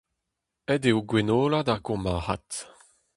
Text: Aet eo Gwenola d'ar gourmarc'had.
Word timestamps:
Aet 0.71 0.83
eo 0.89 1.01
Gwenola 1.09 1.59
d'ar 1.67 1.81
gourmarc'had. 1.85 2.47